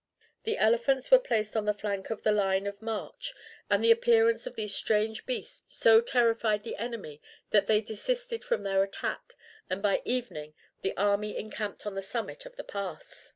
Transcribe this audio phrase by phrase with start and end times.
[0.45, 3.35] The elephants were placed on the flank of the line of march,
[3.69, 8.63] and the appearance of these strange beasts so terrified the enemy that they desisted from
[8.63, 9.33] their attack,
[9.69, 13.29] and by evening the army encamped on the summit of the pass.